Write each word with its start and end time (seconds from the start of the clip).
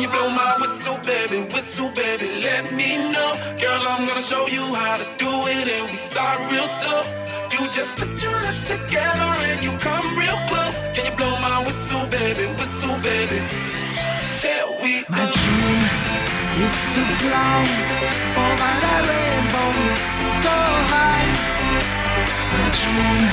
You 0.00 0.08
blow 0.08 0.30
my 0.30 0.56
whistle, 0.58 0.96
baby, 1.04 1.40
whistle, 1.52 1.90
baby, 1.90 2.40
let 2.40 2.72
me 2.72 2.96
know. 2.96 3.36
Girl, 3.60 3.82
I'm 3.86 4.08
gonna 4.08 4.22
show 4.22 4.46
you 4.46 4.64
how 4.74 4.96
to 4.96 5.04
do 5.18 5.28
it, 5.46 5.68
and 5.68 5.84
we 5.90 5.96
start 5.96 6.40
real 6.50 6.66
slow. 6.80 7.04
You 7.52 7.68
just 7.68 7.94
put 7.96 8.08
your 8.22 8.32
lips 8.40 8.64
together 8.64 9.30
and 9.44 9.62
you 9.62 9.72
come 9.76 10.16
real 10.16 10.40
close. 10.48 10.78
Can 10.94 11.04
you 11.04 11.16
blow 11.18 11.36
my 11.44 11.62
whistle, 11.66 12.06
baby, 12.06 12.46
whistle, 12.56 12.96
baby? 13.04 13.44
There 14.40 14.68
we 14.80 15.04
go. 15.04 15.12
My 15.12 15.28
dream 15.36 15.82
is 16.64 16.78
to 16.96 17.02
fly 17.20 17.60
over 18.40 18.72
the 18.84 18.96
rainbow, 19.04 19.70
so 20.44 20.56
high. 20.96 21.28
My 22.56 22.68
dream 22.72 23.24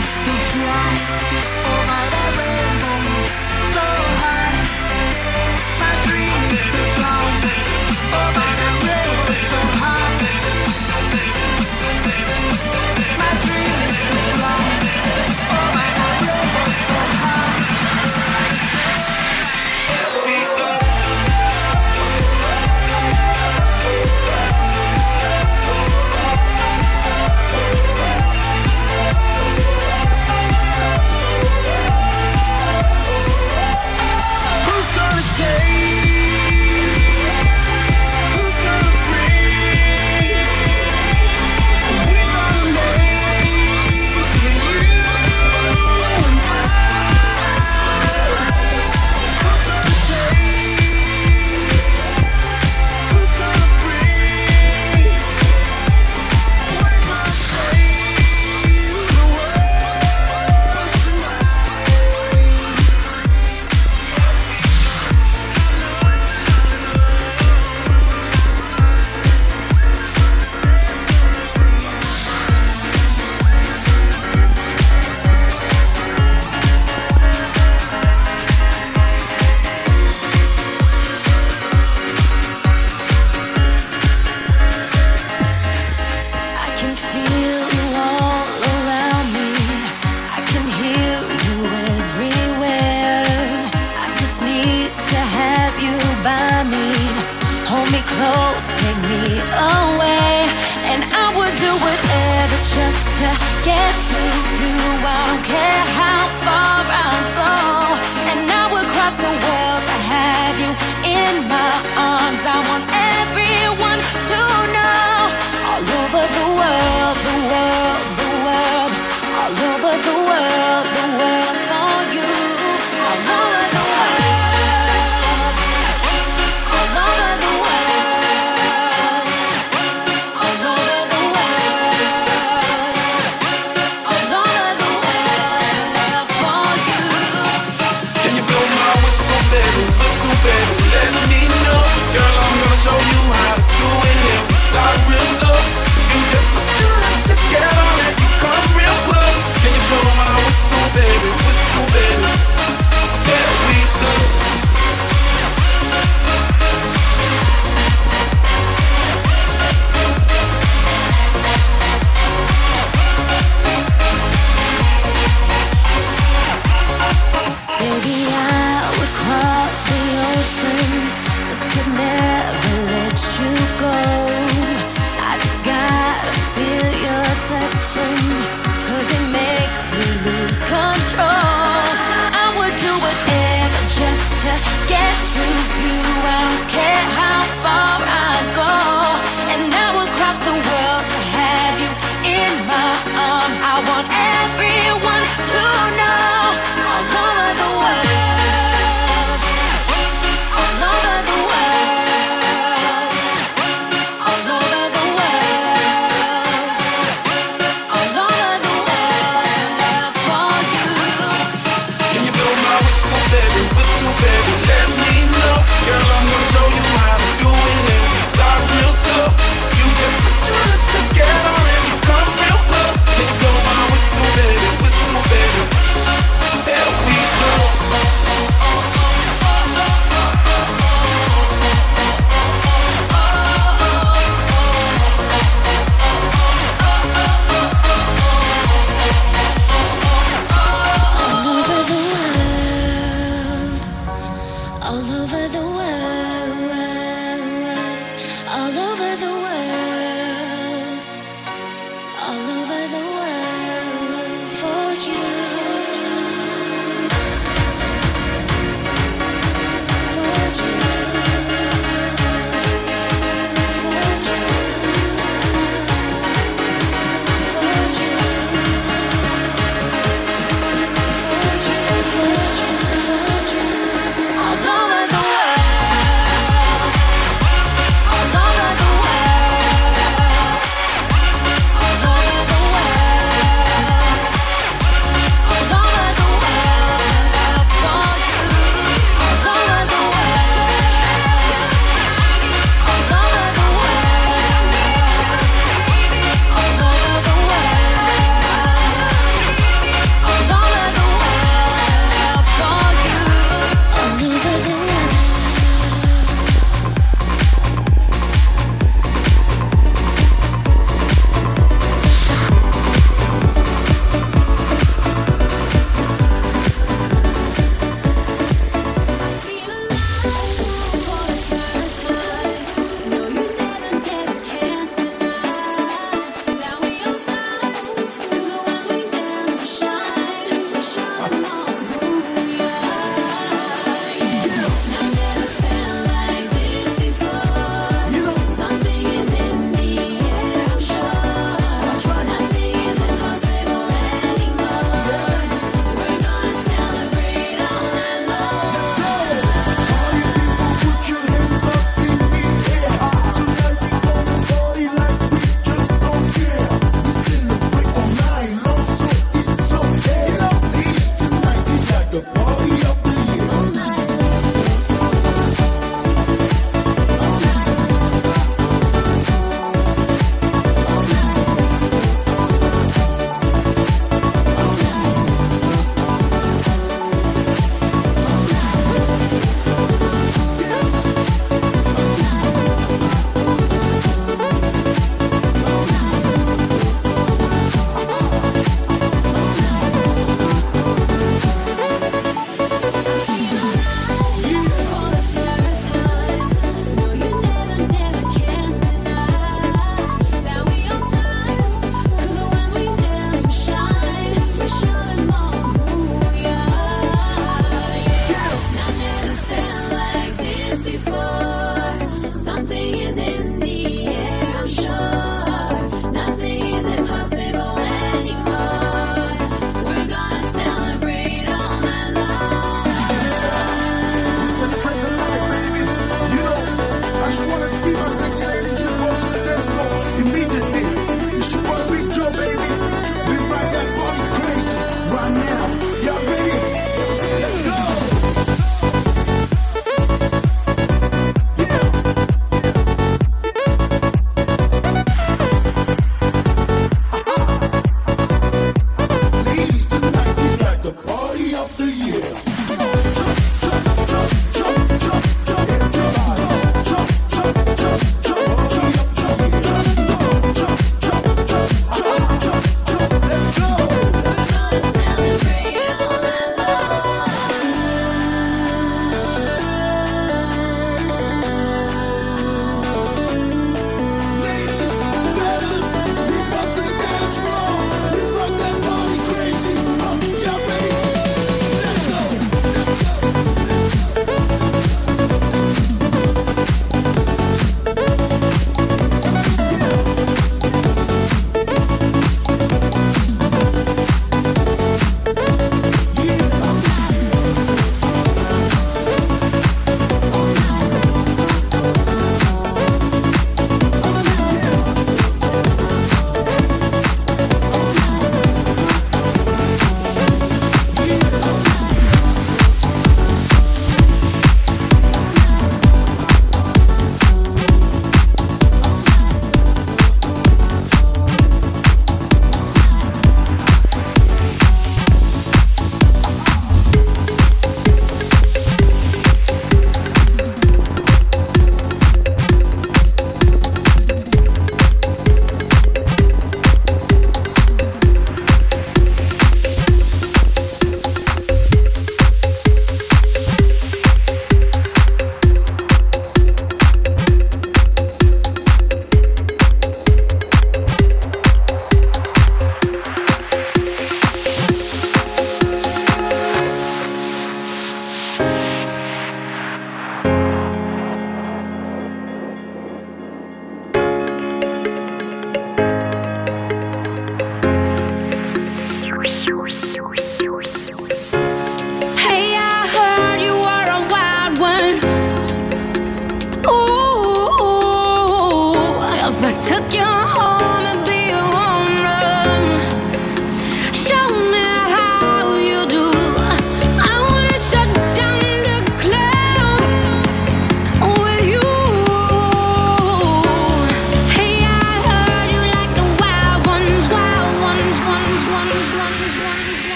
is 0.00 0.12
to 0.24 0.34
fly 0.52 0.92
over 1.76 2.02
the 2.14 2.24
rainbow, 2.40 2.96
so 3.74 3.84
high. 3.84 4.11
My 6.52 6.58
dream 13.40 13.80
is 13.88 14.00
to 14.08 14.16
fly. 14.36 14.81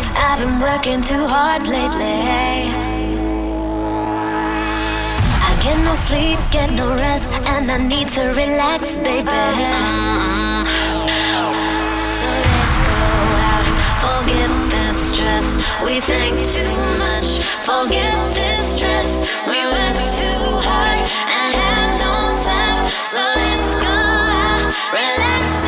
I've 0.00 0.38
been 0.40 0.58
working 0.60 1.00
too 1.00 1.26
hard 1.26 1.66
lately. 1.66 2.20
I 5.46 5.50
get 5.62 5.78
no 5.84 5.94
sleep, 5.94 6.38
get 6.50 6.72
no 6.74 6.94
rest, 6.94 7.30
and 7.30 7.70
I 7.70 7.78
need 7.78 8.08
to 8.08 8.22
relax, 8.34 8.96
baby. 8.98 9.30
So 12.16 12.26
let's 12.48 12.78
go 12.90 13.02
out, 13.50 13.66
forget 14.04 14.50
the 14.74 14.86
stress. 14.92 15.46
We 15.84 16.00
think 16.00 16.36
too 16.56 16.76
much, 16.98 17.38
forget 17.68 18.16
the 18.34 18.50
stress. 18.56 19.08
We 19.46 19.58
work 19.74 19.98
too 20.20 20.44
hard 20.66 21.00
and 21.38 21.50
have 21.54 21.92
no 22.04 22.14
time, 22.42 22.80
so 23.12 23.22
let's 23.40 23.70
go 23.84 23.96
out, 24.42 24.64
relax. 24.92 25.63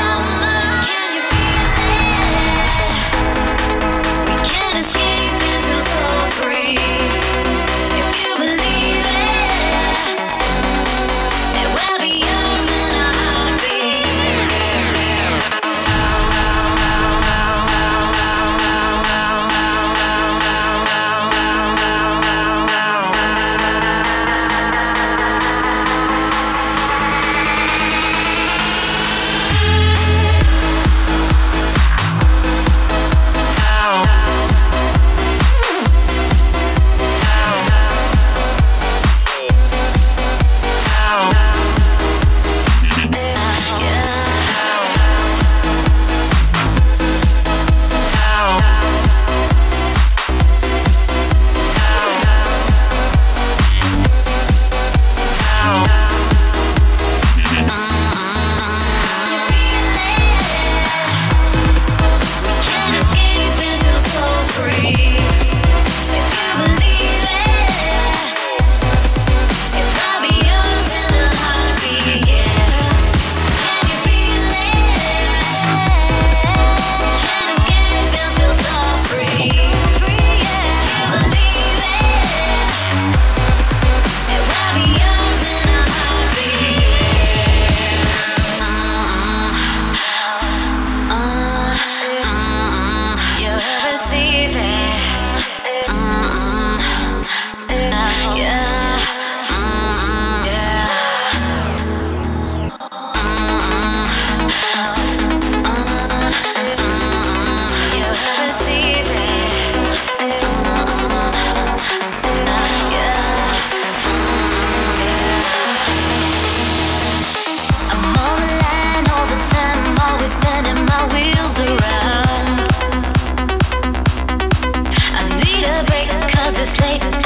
this. 126.74 127.25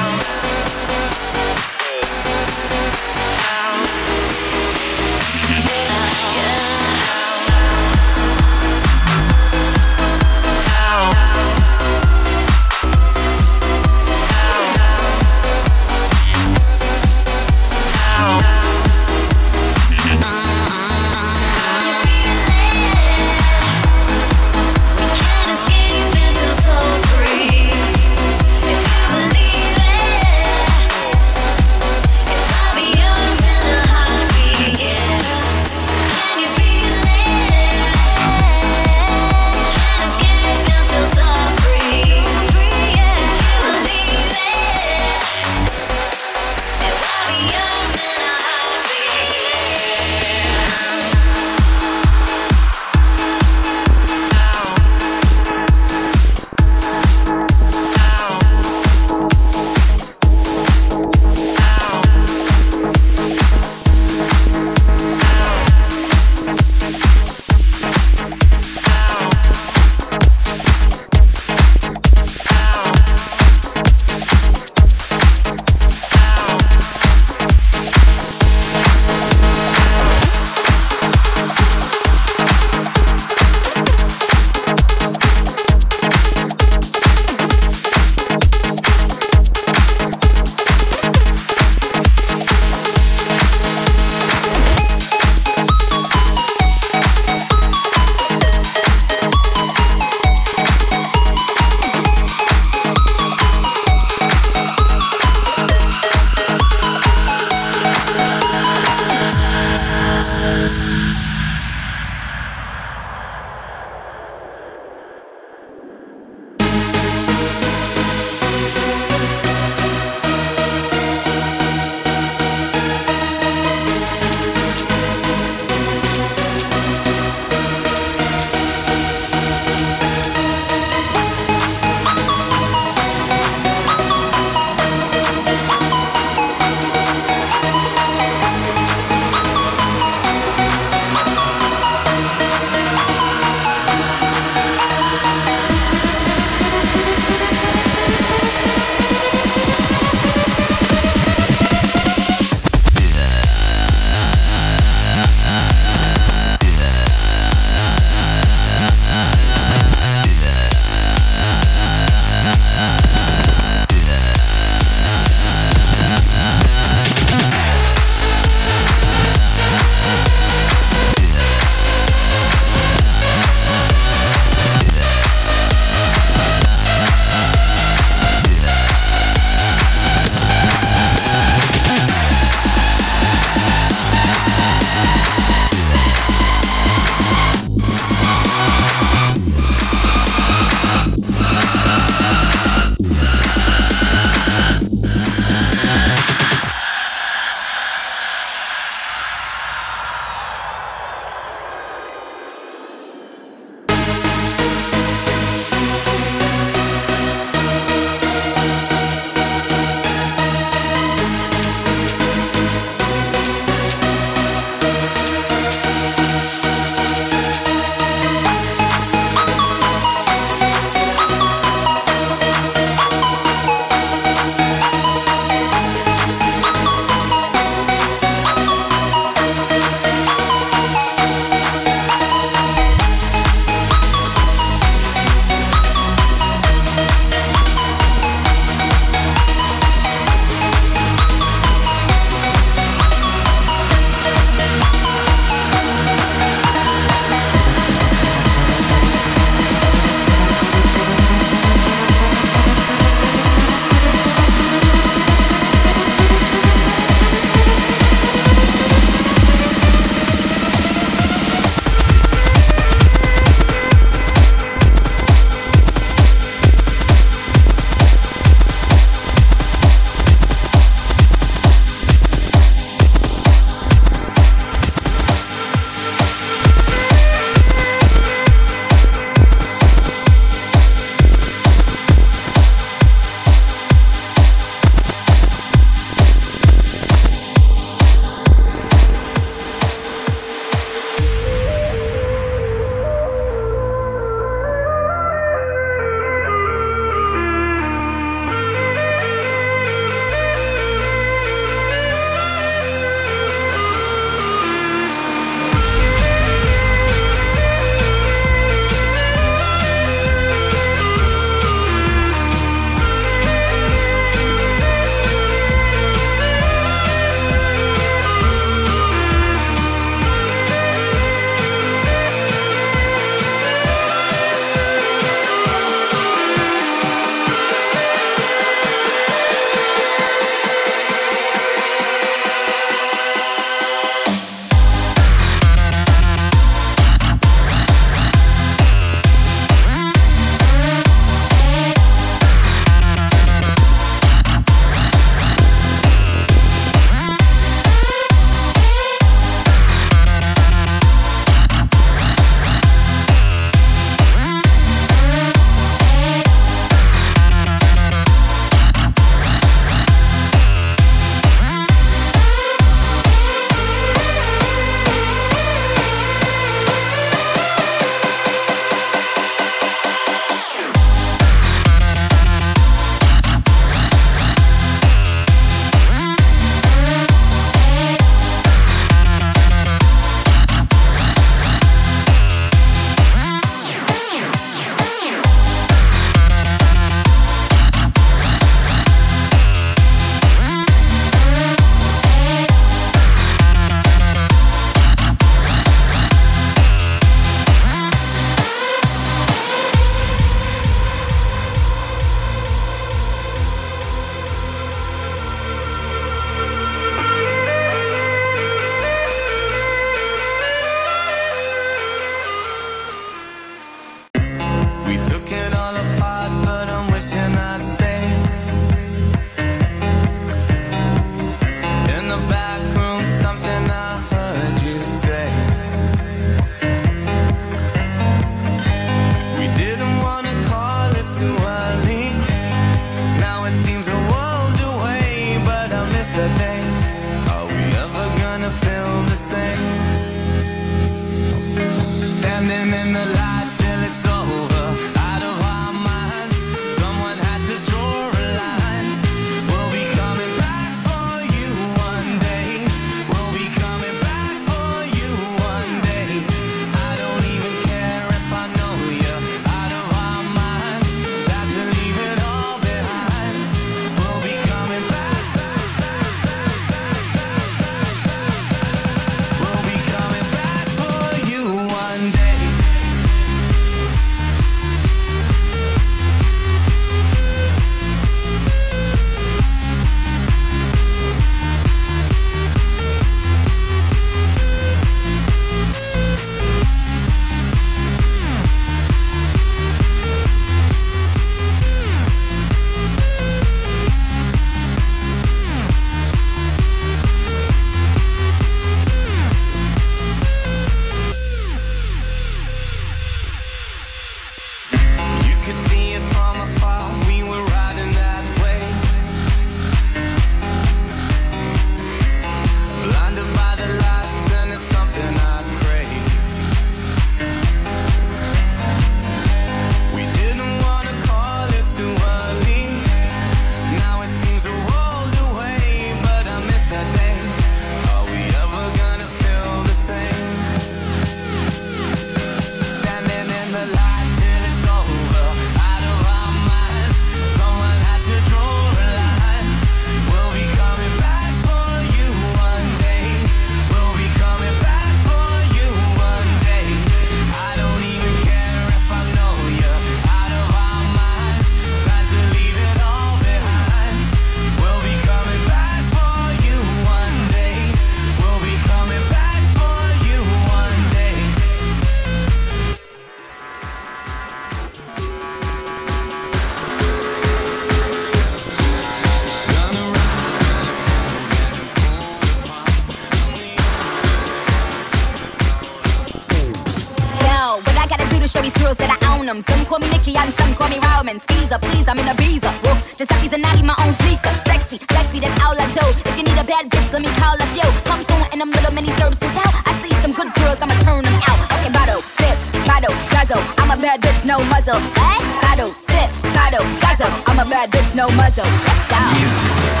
Call 580.00 580.08
me 580.08 580.16
Nicki 580.16 580.34
and 580.36 580.52
some 580.54 580.74
call 580.74 580.88
me 580.88 580.98
Roman. 580.98 581.38
Skeezer, 581.40 581.78
please, 581.78 582.08
I'm 582.08 582.18
in 582.18 582.28
a 582.28 582.32
visa. 582.34 582.72
Whoa, 582.84 582.96
Giuseppe's 583.20 583.52
and 583.52 583.60
Natty, 583.60 583.82
my 583.82 583.94
own 584.00 584.14
sneaker. 584.24 584.48
Sexy, 584.64 584.96
sexy, 584.96 585.40
that's 585.40 585.52
all 585.62 585.76
I 585.76 585.84
do. 585.92 586.00
If 586.24 586.36
you 586.38 586.44
need 586.44 586.56
a 586.56 586.64
bad 586.64 586.88
bitch, 586.88 587.12
let 587.12 587.20
me 587.20 587.28
call 587.36 587.52
a 587.60 587.66
few. 587.76 587.84
Come 588.08 588.24
soon 588.24 588.40
and 588.52 588.62
I'm 588.62 588.70
little 588.70 588.92
mini 588.92 589.12
services 589.20 589.52
out. 589.60 589.74
I 589.84 589.92
see 590.00 590.16
some 590.24 590.32
good 590.32 590.48
girls, 590.56 590.80
I'ma 590.80 590.96
turn 591.04 591.24
them 591.24 591.36
out. 591.44 591.60
Okay, 591.76 591.92
bottle, 591.92 592.22
sip, 592.22 592.56
bottle, 592.88 593.12
guzzle. 593.28 593.60
I'm 593.76 593.92
a 593.92 593.96
bad 594.00 594.22
bitch, 594.22 594.40
no 594.48 594.64
muzzle. 594.72 595.00
Hey, 595.20 595.40
Bottle, 595.60 595.92
sip, 595.92 596.30
bottle, 596.56 596.86
guzzle. 597.04 597.32
I'm 597.44 597.60
a 597.60 597.68
bad 597.68 597.90
bitch, 597.92 598.16
no 598.16 598.30
muzzle. 598.32 598.64
Let's 598.64 599.04
go. 599.12 599.20
Music 599.36 600.00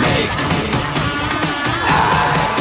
makes 0.00 0.40
me 0.48 0.64
high. 1.84 2.57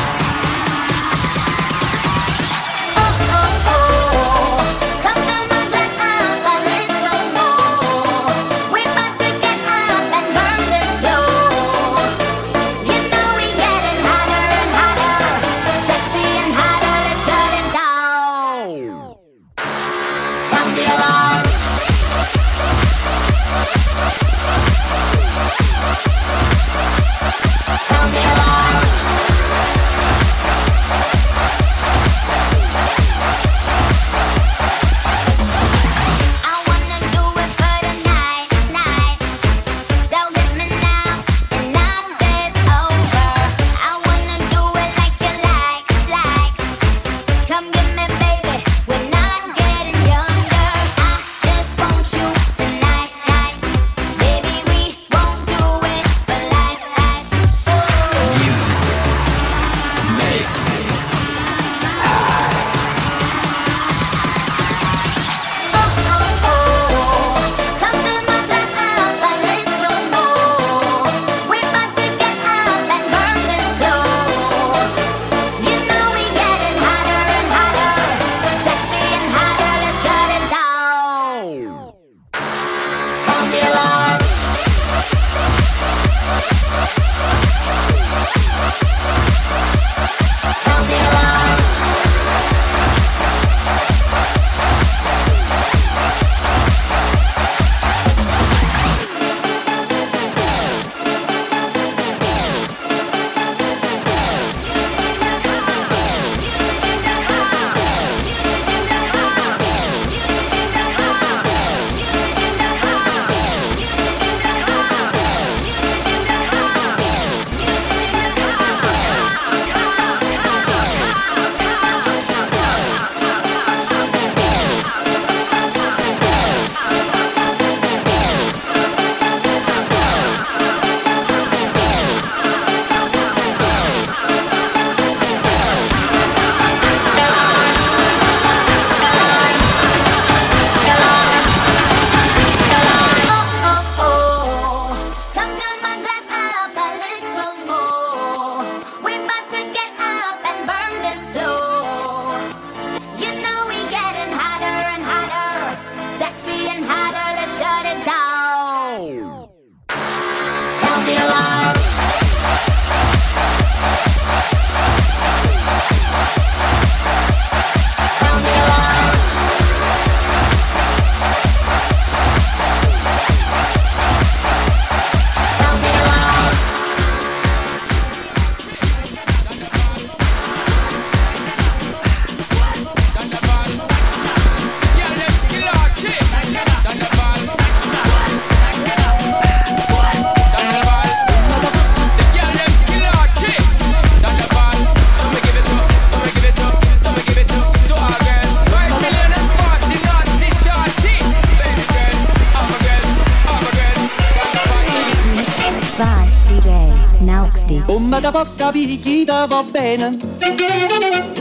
capita 208.71 209.45
va 209.47 209.63
bene. 209.63 210.09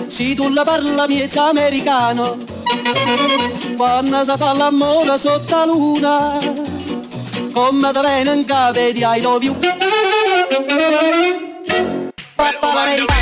Se 0.09 0.35
tu 0.35 0.49
la 0.49 0.63
parla 0.65 1.07
miezza 1.07 1.49
americano, 1.49 2.37
quando 3.77 4.25
si 4.25 4.33
fa 4.37 4.53
l'amore 4.53 5.19
sotto 5.19 5.57
la 5.57 5.65
luna, 5.65 6.37
come 7.53 7.93
te 7.93 8.01
vengono 8.01 8.45
capiti 8.45 9.03
ai 9.03 9.21
dovi. 9.21 9.55
Papa 12.37 12.75
l'americano. 12.75 13.16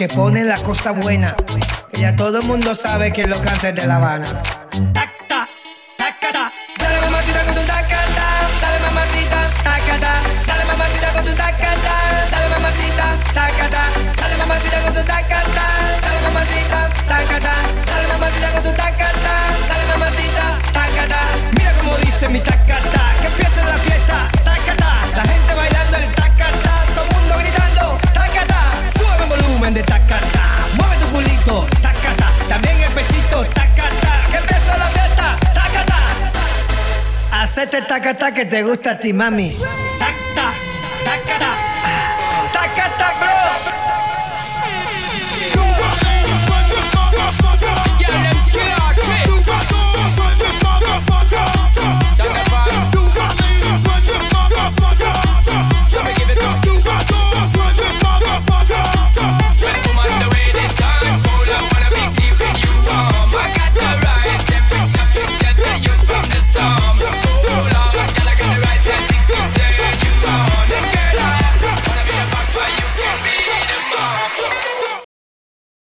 Que 0.00 0.08
pone 0.08 0.44
la 0.44 0.56
cosa 0.56 0.92
buena. 0.92 1.36
Que 1.92 2.00
ya 2.00 2.16
todo 2.16 2.38
el 2.38 2.46
mundo 2.46 2.74
sabe 2.74 3.12
que 3.12 3.26
lo 3.26 3.38
canta 3.42 3.68
es 3.68 3.74
de 3.74 3.86
La 3.86 3.96
Habana. 3.96 4.24
Mamacita 7.04 7.44
con 7.44 7.54
tu 18.62 18.72
mamacita. 19.92 20.58
Mira 21.58 21.72
cómo 21.78 21.96
dice 21.98 22.28
mi 22.30 22.40
tacata, 22.40 23.14
que 23.20 23.26
empiece 23.26 23.64
la 23.64 23.76
fiesta, 23.76 24.28
Hacete 37.60 37.82
taca 37.82 38.14
taca 38.14 38.32
que 38.32 38.46
te 38.46 38.62
gusta 38.62 38.92
a 38.92 38.98
ti, 38.98 39.12
mami. 39.12 39.54
Tac, 39.98 40.16
tac. 40.34 40.69